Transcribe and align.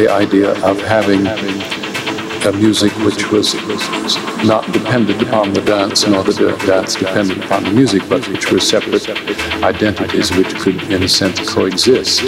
the 0.00 0.10
idea 0.10 0.52
of 0.64 0.80
having 0.80 1.26
a 1.26 2.52
music 2.52 2.90
which 3.04 3.30
was 3.30 3.52
not 4.46 4.64
dependent 4.72 5.20
upon 5.20 5.52
the 5.52 5.60
dance, 5.60 6.06
nor 6.06 6.24
the 6.24 6.56
dance 6.66 6.94
dependent 6.94 7.44
upon 7.44 7.64
the 7.64 7.70
music, 7.70 8.02
but 8.08 8.26
which 8.28 8.50
were 8.50 8.58
separate 8.58 9.06
identities 9.62 10.30
which 10.34 10.54
could, 10.54 10.82
in 10.84 11.02
a 11.02 11.08
sense, 11.08 11.38
coexist. 11.46 12.22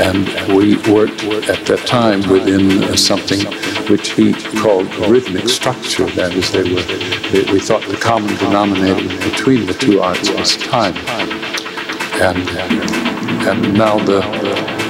And 0.00 0.26
we 0.56 0.76
worked 0.90 1.22
at 1.50 1.66
that 1.66 1.82
time 1.86 2.26
within 2.30 2.96
something 2.96 3.40
which 3.90 4.12
he 4.12 4.32
called 4.62 4.88
rhythmic 5.06 5.50
structure. 5.50 6.06
That 6.12 6.32
is, 6.32 6.50
they 6.50 6.62
were, 6.62 6.80
they, 7.30 7.52
we 7.52 7.60
thought 7.60 7.86
the 7.88 7.98
common 7.98 8.34
denominator 8.36 9.06
between 9.28 9.66
the 9.66 9.74
two 9.74 10.00
arts 10.00 10.30
was 10.30 10.56
time. 10.56 10.96
And, 12.22 12.48
and 13.46 13.74
now 13.74 13.98
the, 13.98 14.20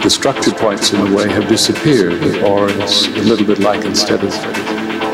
the, 0.01 0.05
the 0.05 0.11
structure 0.11 0.53
points, 0.53 0.93
in 0.93 1.01
a 1.01 1.17
way, 1.17 1.29
have 1.29 1.49
disappeared, 1.49 2.23
or 2.45 2.69
it's 2.69 3.07
a 3.07 3.23
little 3.23 3.47
bit 3.47 3.59
like 3.59 3.85
instead 3.85 4.23
of 4.23 4.33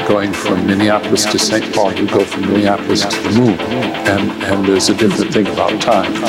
going 0.09 0.33
from 0.33 0.66
Minneapolis 0.66 1.25
to 1.27 1.38
St. 1.38 1.75
Paul, 1.75 1.92
you 1.92 2.07
go 2.07 2.25
from 2.25 2.42
Minneapolis 2.42 3.05
to 3.05 3.22
the 3.22 3.40
moon. 3.40 3.59
And, 3.61 4.31
and 4.42 4.64
there's 4.64 4.88
a 4.88 4.94
different 4.94 5.33
thing 5.33 5.46
about 5.49 5.81
time. 5.81 6.12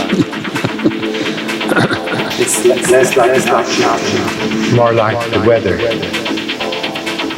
it's 2.39 2.65
less 2.65 3.15
like 3.15 3.39
structure, 3.39 4.75
more 4.75 4.93
like 4.93 5.31
the 5.31 5.39
weather. 5.47 5.77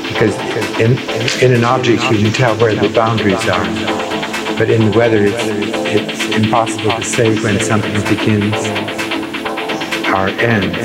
Because 0.08 0.36
in, 0.80 0.98
in 1.44 1.54
an 1.56 1.64
object 1.64 2.04
you 2.12 2.18
can 2.18 2.34
tell 2.34 2.56
where 2.58 2.76
the 2.76 2.90
boundaries 2.90 3.48
are, 3.48 3.66
but 4.58 4.70
in 4.70 4.92
the 4.92 4.98
weather 4.98 5.26
it's, 5.26 5.44
it's 5.44 6.36
impossible 6.36 6.92
to 6.92 7.04
say 7.04 7.40
when 7.42 7.60
something 7.60 8.02
begins 8.04 8.99
or 10.20 10.28
ends. 10.42 10.76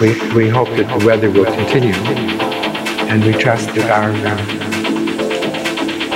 We, 0.00 0.08
we 0.34 0.48
hope 0.48 0.68
that 0.78 0.88
the 0.98 1.04
weather 1.04 1.30
will 1.30 1.44
continue, 1.44 1.92
and 3.10 3.22
we 3.24 3.32
trust 3.32 3.74
that 3.74 3.90
our, 3.90 4.10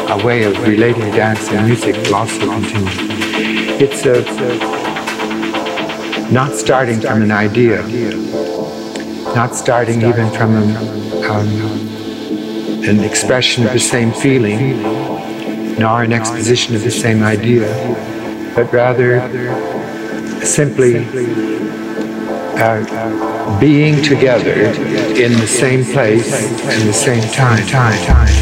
uh, 0.08 0.12
our 0.12 0.20
way 0.24 0.44
of 0.44 0.56
relating 0.66 1.10
dance 1.10 1.50
and 1.50 1.66
music 1.66 1.94
will 1.96 2.14
also 2.14 2.40
continue. 2.40 2.88
It's 3.84 4.06
a, 4.06 4.22
not 6.32 6.52
starting 6.52 7.00
from 7.00 7.20
an 7.22 7.32
idea, 7.32 7.82
not 9.34 9.54
starting 9.54 10.00
even 10.02 10.30
from 10.30 10.54
a, 10.56 10.64
um, 11.28 11.48
an 12.88 13.00
expression 13.00 13.66
of 13.66 13.72
the 13.72 13.80
same 13.80 14.12
feeling, 14.12 14.80
nor 15.78 16.02
an 16.02 16.12
exposition 16.12 16.74
of 16.76 16.82
the 16.82 16.90
same 16.90 17.22
idea, 17.22 17.68
but 18.54 18.72
rather 18.72 19.20
simply 20.44 21.04
uh, 22.62 23.60
being 23.60 24.02
together 24.02 24.52
in 24.52 25.32
the 25.32 25.46
same 25.46 25.84
place 25.84 26.50
in 26.78 26.86
the 26.86 26.92
same 26.92 27.22
time, 27.32 27.66
time, 27.66 27.98
time. 28.04 28.41